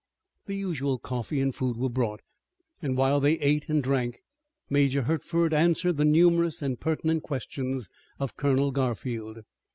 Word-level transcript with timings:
The 0.47 0.55
usual 0.55 0.97
coffee 0.97 1.39
and 1.41 1.53
food 1.53 1.77
were 1.77 1.87
brought, 1.87 2.23
and 2.81 2.97
while 2.97 3.19
they 3.19 3.33
ate 3.37 3.69
and 3.69 3.83
drank 3.83 4.23
Major 4.67 5.03
Hertford 5.03 5.53
answered 5.53 5.97
the 5.97 6.05
numerous 6.05 6.63
and 6.63 6.79
pertinent 6.79 7.21
questions 7.21 7.87
of 8.17 8.35
Colonel 8.35 8.71
Garfield. 8.71 9.43